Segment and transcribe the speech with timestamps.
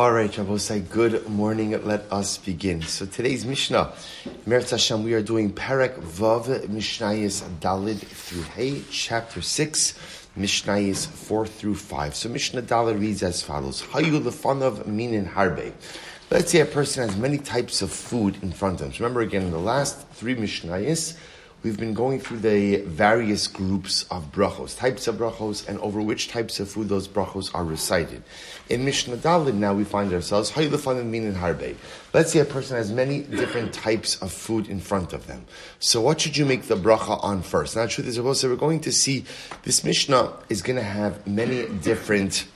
[0.00, 1.72] All right, Rabbosai, good morning.
[1.84, 2.80] Let us begin.
[2.80, 3.92] So today's Mishnah,
[4.46, 9.92] Meretz Hashem, we are doing Perek Vav, Mishnayis Dalid through Hey, chapter 6,
[10.38, 12.14] Mishnayis 4 through 5.
[12.14, 15.70] So Mishnah Dalid reads as follows, Hayu lefanav minin harbe.
[16.30, 19.04] Let's say a person has many types of food in front of him.
[19.04, 21.18] Remember again, in the last three Mishnayis,
[21.62, 26.28] We've been going through the various groups of brachos, types of brachos, and over which
[26.28, 28.22] types of food those brachos are recited.
[28.70, 30.56] In Mishnah Dalid now we find ourselves.
[30.56, 35.44] Let's say a person has many different types of food in front of them.
[35.80, 37.76] So what should you make the bracha on first?
[37.76, 39.26] Now, the truth is, we're going to see
[39.64, 42.46] this Mishnah is going to have many different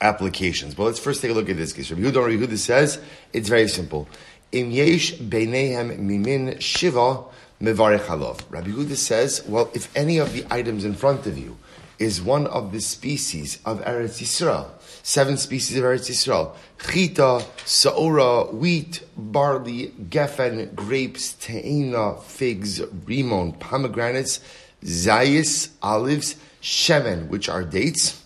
[0.00, 0.74] applications.
[0.74, 1.90] But let's first take a look at this case.
[1.90, 2.98] Rabbi Yehuda, says,
[3.34, 4.08] it's very simple.
[4.50, 7.24] Im yesh beinehem mimin shiva
[7.62, 8.40] mevarech halov.
[8.50, 11.56] Rabbi Yehuda says, well, if any of the items in front of you
[11.98, 14.68] is one of the species of Eretz Yisrael,
[15.04, 24.40] seven species of Eretz Yisrael, chita, saora, wheat, barley, gefen, grapes, teina, figs, rimon, pomegranates,
[24.82, 28.24] zayis, olives, shemen, which are dates,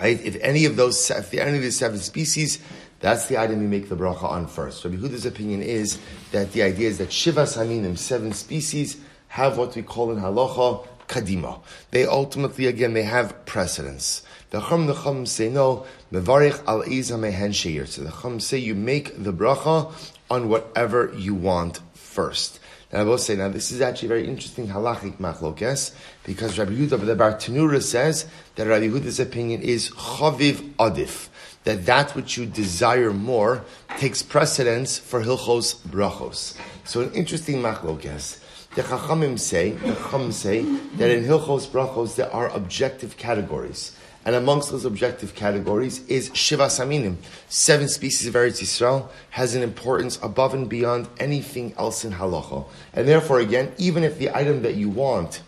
[0.00, 0.24] right?
[0.24, 2.58] If any of those, if any of the seven species
[3.04, 4.82] that's the item you make the bracha on first.
[4.82, 5.98] Rabbi Huda's opinion is
[6.32, 8.96] that the idea is that Shivas Haminim, seven species,
[9.28, 11.60] have what we call in halacha kadima.
[11.90, 14.22] They ultimately, again, they have precedence.
[14.48, 16.78] The Chum, the Chum say no, mevarich al
[17.18, 17.86] mehen sheir.
[17.86, 19.92] So the Chum say you make the bracha
[20.30, 22.58] on whatever you want first.
[22.94, 25.92] Now I will say, now this is actually very interesting halachic machlokes,
[26.22, 31.28] because Rabbi Yehuda, the Bartenura says that Rabbi Yehuda's opinion is chaviv adif
[31.64, 33.64] that that which you desire more
[33.98, 36.56] takes precedence for hilchos brachos.
[36.84, 38.38] So an interesting machlokes.
[38.76, 40.62] The Chachamim say, the Chachamim say
[40.96, 43.96] that in hilchos brachos there are objective categories.
[44.24, 47.16] And amongst those objective categories is Shivas Haminim.
[47.48, 52.66] Seven species of Eretz Yisrael has an importance above and beyond anything else in halacha.
[52.94, 55.42] And therefore, again, even if the item that you want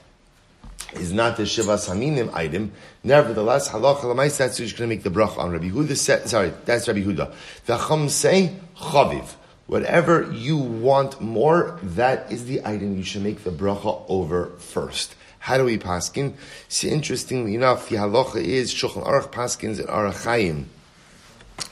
[0.92, 2.72] is not the Shivas Haminim item.
[3.02, 6.28] Nevertheless, halacha l'mais, that's who's going to make the bracha on Rabbi Huda.
[6.28, 7.32] Sorry, that's Rabbi Huda.
[7.66, 9.34] The Chum say, chaviv.
[9.66, 15.16] Whatever you want more, that is the item you should make the bracha over first.
[15.46, 16.34] How do we paskin?
[16.66, 20.68] See, interestingly enough, the halacha is Shulchan Aruch paskins and Orach Chaim.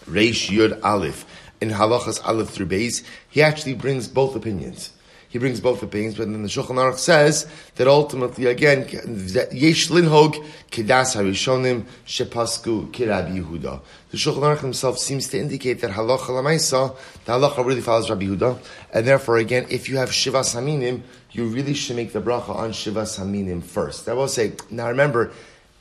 [0.07, 1.27] Reish Yud Aleph.
[1.61, 4.91] In halachas Aleph through Beis, he actually brings both opinions
[5.35, 8.83] he brings both opinions, but then the Shulchan Aruch says that ultimately, again,
[9.51, 10.35] Yesh Linhog
[10.71, 13.81] Kedas Harishonim Shepasku Kirabi Yehuda.
[14.13, 18.27] The Shulchan Aruch himself seems to indicate that Halacha Lamaisa, the Halacha really follows Rabbi
[18.27, 18.59] Yehuda,
[18.93, 21.03] and therefore, again, if you have Shivas Haminim,
[21.33, 24.09] you really should make the bracha on Shivas Haminim first.
[24.09, 25.33] I will say, now remember,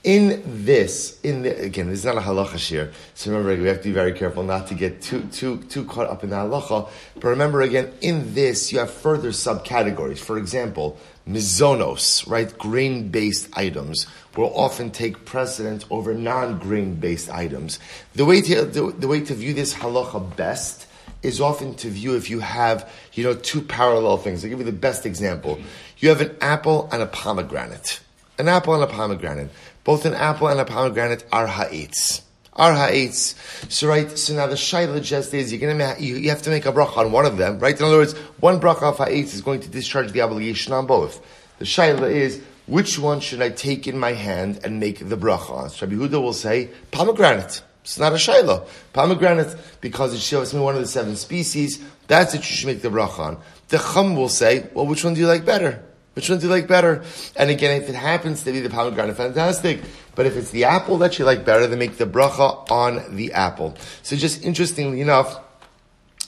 [0.04, 3.78] in this, in the, again, this is not a halacha shir, so remember, we have
[3.78, 6.90] to be very careful not to get too, too, too caught up in the halacha.
[7.16, 10.20] But remember again, in this, you have further subcategories.
[10.20, 10.98] For example,
[11.28, 17.80] mizonos, right, grain-based items will often take precedence over non-grain based items.
[18.14, 20.88] The way to, the, the way to view this halacha best
[21.22, 24.44] is often to view if you have, you know, two parallel things.
[24.44, 25.60] I'll give you the best example.
[26.00, 28.02] You have an apple and a pomegranate.
[28.38, 29.50] An apple and a pomegranate.
[29.84, 32.22] Both an apple and a pomegranate are ha'etz.
[32.54, 33.36] Are ha'etz.
[33.70, 36.72] So right, so now the shaila just is, you're gonna, you, have to make a
[36.72, 37.78] bracha on one of them, right?
[37.78, 41.22] In other words, one bracha of ha'etz is going to discharge the obligation on both.
[41.60, 45.50] The shaila is, which one should I take in my hand and make the bracha
[45.50, 45.70] on?
[45.70, 47.62] So Rabbi Huda will say, pomegranate.
[47.82, 48.66] It's not a shaila.
[48.94, 52.82] Pomegranate, because it shows me one of the seven species, that's what you should make
[52.82, 53.38] the bracha on.
[53.68, 55.84] The chum will say, well, which one do you like better?
[56.14, 57.04] Which one do you like better?
[57.36, 59.82] And again, if it happens to be the pomegranate, fantastic.
[60.16, 63.34] But if it's the apple that you like better, then make the bracha on the
[63.34, 63.76] apple.
[64.04, 65.40] So just interestingly enough,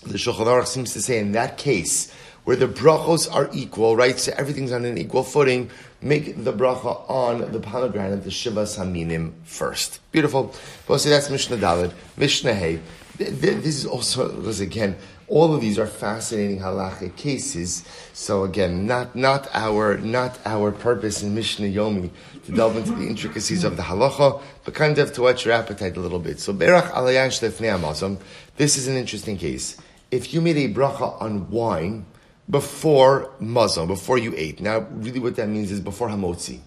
[0.03, 2.12] the Shulchan Aruch seems to say in that case,
[2.46, 4.19] where the brachos are equal, right?
[4.19, 5.69] So everything's on an equal footing.
[6.02, 10.00] Make the bracha on the pomegranate, the shivas haminim first.
[10.12, 10.53] Beautiful.
[10.88, 11.91] Well, see, that's Mishnah Dalid.
[12.17, 12.79] Mishnah Hey.
[13.17, 14.97] This is also, because again,
[15.28, 17.84] all of these are fascinating halachic cases.
[18.14, 22.12] So again, not, not our, not our purpose in Mishnah Yomi
[22.46, 25.97] to delve into the intricacies of the halacha, but kind of to whet your appetite
[25.97, 26.40] a little bit.
[26.40, 28.20] So Berach alayan shlefnei.
[28.58, 29.78] This is an interesting case.
[30.12, 32.06] If you made a bracha on wine
[32.50, 36.59] before mazon, before you ate, now really what that means is before hamotzi.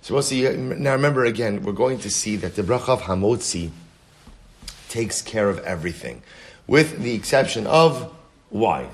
[0.00, 0.48] So we'll see.
[0.48, 3.70] Now remember again, we're going to see that the bracha of hamotzi
[4.88, 6.22] takes care of everything
[6.66, 8.14] with the exception of
[8.50, 8.88] wine.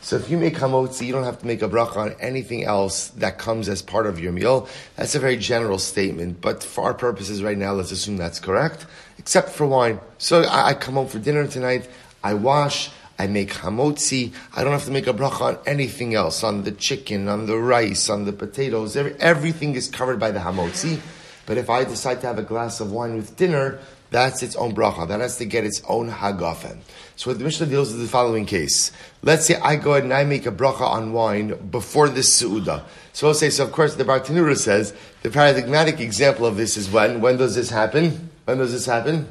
[0.00, 3.08] So if you make hamotzi, you don't have to make a bracha on anything else
[3.08, 4.68] that comes as part of your meal.
[4.96, 8.86] That's a very general statement, but for our purposes right now, let's assume that's correct.
[9.18, 10.00] except for wine.
[10.16, 11.88] So I, I come home for dinner tonight,
[12.24, 14.32] I wash, I make hamotzi.
[14.54, 17.58] I don't have to make a bracha on anything else, on the chicken, on the
[17.58, 18.96] rice, on the potatoes.
[18.96, 21.00] Every, everything is covered by the hamotzi.
[21.44, 23.80] But if I decide to have a glass of wine with dinner,
[24.10, 25.06] that's its own bracha.
[25.08, 26.78] That has to get its own hagafen.
[27.16, 28.92] So what the Mishnah deals with the following case.
[29.22, 32.84] Let's say I go and I make a bracha on wine before the su'uda.
[33.12, 36.90] So I'll say, so of course the Bartenura says, the paradigmatic example of this is
[36.90, 37.20] when?
[37.20, 38.30] When does this happen?
[38.44, 39.26] When does this happen?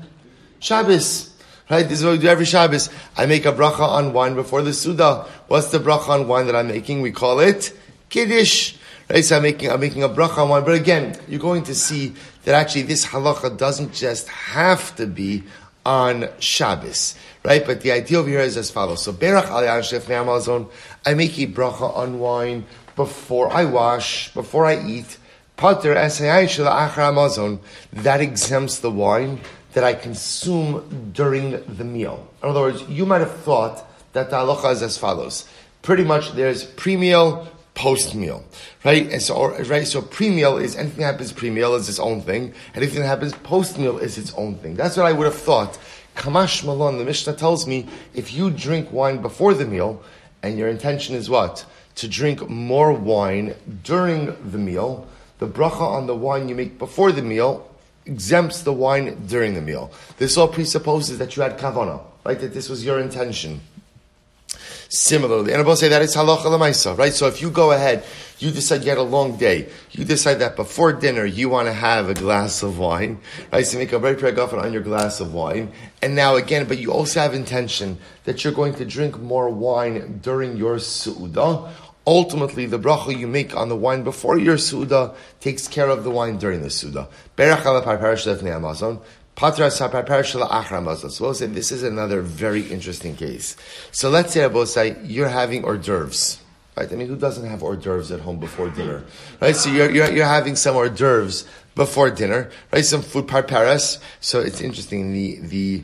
[0.59, 1.33] Shabbos.
[1.69, 1.87] Right?
[1.87, 2.89] This is what we do every Shabbos.
[3.17, 5.25] I make a bracha on wine before the Suda.
[5.47, 7.01] What's the bracha on wine that I'm making?
[7.01, 7.77] We call it
[8.09, 8.76] Kiddush.
[9.09, 9.23] Right?
[9.23, 10.63] So I'm making, I'm making a bracha on wine.
[10.63, 12.13] But again, you're going to see
[12.43, 15.43] that actually this halacha doesn't just have to be
[15.85, 17.15] on Shabbos.
[17.43, 17.65] Right?
[17.65, 19.03] But the idea over here is as follows.
[19.03, 20.67] So, Berach Amazon,
[21.05, 22.65] I make a bracha on wine
[22.95, 25.17] before I wash, before I eat.
[25.55, 27.59] Pater Amazon,
[27.93, 29.39] that exempts the wine
[29.73, 32.31] that I consume during the meal.
[32.43, 33.83] In other words, you might have thought
[34.13, 35.47] that the halacha is as follows.
[35.81, 38.43] Pretty much there's pre-meal, post-meal,
[38.83, 39.07] right?
[39.11, 43.01] And so, right, so pre-meal is anything that happens pre-meal is its own thing, anything
[43.01, 44.75] that happens post-meal is its own thing.
[44.75, 45.77] That's what I would have thought.
[46.15, 50.01] Kamash Malon, the Mishnah tells me, if you drink wine before the meal,
[50.41, 51.65] and your intention is what?
[51.97, 53.53] To drink more wine
[53.83, 55.07] during the meal,
[55.37, 57.69] the bracha on the wine you make before the meal
[58.07, 59.91] exempts the wine during the meal.
[60.17, 62.39] This all presupposes that you had kavana, right?
[62.39, 63.61] That this was your intention.
[64.89, 67.13] Similarly, and I will say that it's halacha lemaisa, right?
[67.13, 68.05] So if you go ahead,
[68.39, 71.73] you decide you had a long day, you decide that before dinner you want to
[71.73, 73.19] have a glass of wine,
[73.51, 73.65] right?
[73.65, 76.93] So make a very pregafen on your glass of wine, and now again, but you
[76.93, 81.69] also have intention that you're going to drink more wine during your suudah
[82.07, 86.09] ultimately the bracha you make on the wine before your suda takes care of the
[86.09, 87.09] wine during the suda.
[89.39, 93.55] So we'll say this is another very interesting case.
[93.91, 96.39] So let's say Abosai, you're having hors d'oeuvres.
[96.75, 96.91] Right?
[96.91, 99.03] I mean, who doesn't have hors d'oeuvres at home before dinner?
[99.39, 99.55] Right?
[99.55, 101.45] So you're, you're, you're having some hors d'oeuvres
[101.75, 102.83] before dinner, right?
[102.83, 103.99] Some food parparas.
[104.19, 105.13] So it's interesting.
[105.13, 105.83] The, the,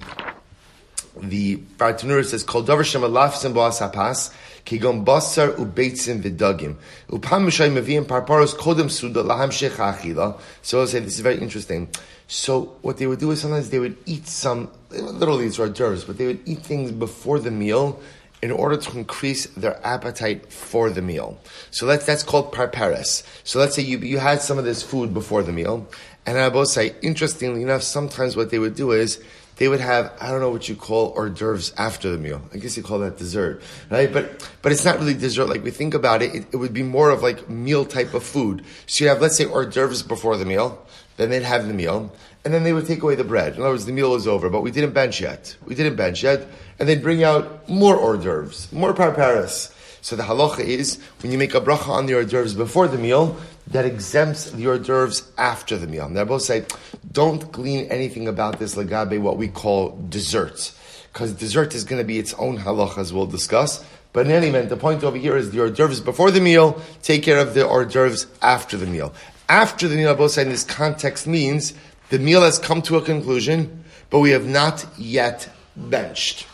[1.18, 4.34] the Bartenura says, Kol davar shem alaf sim hapas,
[4.66, 6.76] kigon basar ubeitzim vidagim.
[7.10, 10.40] Upam mishay meviim parparos kodem suda laham achila.
[10.62, 11.90] So I'll say, this is very interesting.
[12.28, 16.06] So what they would do is sometimes they would eat some, literally it's hors d'oeuvres,
[16.06, 18.02] but they would eat things before the meal
[18.42, 21.40] in order to increase their appetite for the meal.
[21.72, 23.24] So that's, that's called parpares.
[23.44, 25.88] So let's say you, you had some of this food before the meal,
[26.26, 29.24] and I both say, interestingly enough, sometimes what they would do is,
[29.58, 32.42] they would have I don't know what you call hors d'oeuvres after the meal.
[32.54, 34.12] I guess you call that dessert, right?
[34.12, 35.48] But but it's not really dessert.
[35.48, 38.24] Like we think about it, it, it would be more of like meal type of
[38.24, 38.64] food.
[38.88, 40.86] So you have let's say hors d'oeuvres before the meal,
[41.18, 42.14] then they'd have the meal,
[42.44, 43.56] and then they would take away the bread.
[43.56, 45.56] In other words, the meal is over, but we didn't bench yet.
[45.66, 46.48] We didn't bench yet,
[46.80, 49.72] and they'd bring out more hors d'oeuvres, more parparas.
[50.04, 52.98] So the halacha is when you make a bracha on the hors d'oeuvres before the
[52.98, 56.06] meal, that exempts the hors d'oeuvres after the meal.
[56.06, 56.66] And they both say,
[57.10, 60.78] don't glean anything about this lagabe, what we call desserts.
[61.14, 63.82] Because dessert is going to be its own halacha, as we'll discuss.
[64.12, 66.82] But in any event, the point over here is the hors d'oeuvres before the meal,
[67.02, 69.14] take care of the hors d'oeuvres after the meal.
[69.48, 71.74] After the meal, both say in this context means
[72.10, 75.48] the meal has come to a conclusion, but we have not yet
[75.78, 76.46] benched.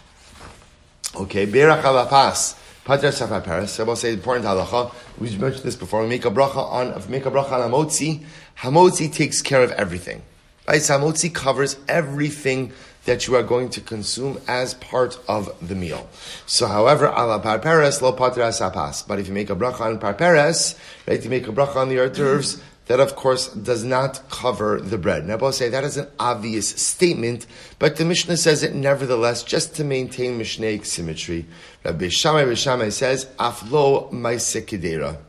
[1.16, 2.59] Okay, Berach alapas.
[2.90, 3.80] Pater Safar Paris.
[3.80, 4.92] I will say important halacha.
[5.20, 6.02] We mentioned this before.
[6.02, 8.26] We make a bracha on, make a bracha on hamotzi,
[8.58, 10.24] hamotzi takes care of everything.
[10.68, 10.82] Right?
[10.82, 12.72] So hamotzi covers everything
[13.06, 16.10] that you are going to consume as part of the meal.
[16.48, 19.08] So, however, ala parperes lo pater asapas.
[19.08, 20.74] But if you make a bracha on parperes,
[21.08, 24.98] right, you make a bracha on the d'oeuvres, that of course does not cover the
[24.98, 25.28] bread.
[25.28, 27.46] Now, I'll say that is an obvious statement,
[27.78, 31.46] but the Mishnah says it nevertheless just to maintain Mishnaic symmetry.
[31.86, 35.20] Rabbi Shammai says, Aflo Maisekidera.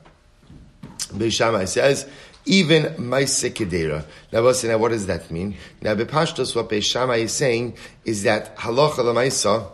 [1.31, 2.09] Shammai says,
[2.47, 4.07] even Maisekidera.
[4.33, 5.55] Now, I'll say, now what does that mean?
[5.83, 7.77] Now, Bepashtos, what Shammai is saying
[8.07, 9.69] is that Halacha Lamaisa,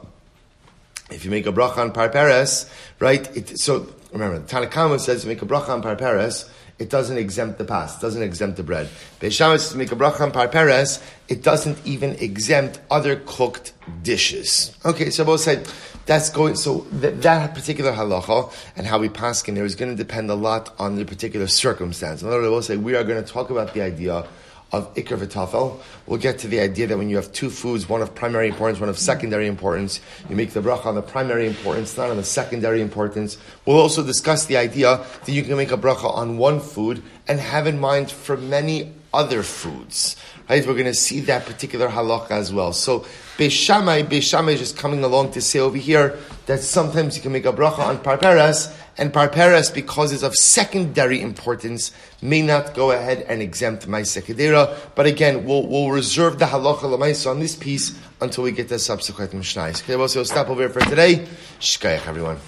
[1.13, 3.37] if you make a bracha on parperes, right?
[3.37, 7.97] It, so remember, Tanakhama says make a bracha on parperes, it doesn't exempt the pas,
[7.97, 8.89] it doesn't exempt the bread.
[9.21, 14.77] Beishamas make a bracha on it doesn't even exempt other cooked dishes.
[14.85, 15.67] Okay, so both said
[16.07, 16.55] that's going.
[16.55, 20.31] So that, that particular halacha and how we pass in there is going to depend
[20.31, 22.23] a lot on the particular circumstance.
[22.23, 24.27] In other words, we'll say we are going to talk about the idea
[24.73, 25.81] of Iker V'Tafel.
[26.07, 28.81] We'll get to the idea that when you have two foods, one of primary importance,
[28.81, 32.25] one of secondary importance, you make the bracha on the primary importance, not on the
[32.25, 33.39] secondary importance.
[33.65, 37.39] We'll also discuss the idea that you can make a bracha on one food and
[37.39, 40.17] have in mind for many other foods.
[40.49, 40.65] Right?
[40.67, 42.73] We're going to see that particular halacha as well.
[42.73, 43.01] So
[43.37, 47.45] Beishamai, Beishamai is just coming along to say over here that sometimes you can make
[47.45, 53.27] a bracha on parperes, and parperes, because it's of secondary importance, may not go ahead
[53.29, 54.75] and exempt my sekadera.
[54.95, 58.79] But again, we'll, we'll reserve the halacha lamaisa on this piece until we get to
[58.79, 59.83] subsequent mishnayos.
[59.83, 61.27] Okay, well, so we'll stop over here for today.
[61.61, 62.39] Shkayach, everyone.